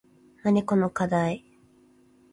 [0.41, 1.45] なにこのかだい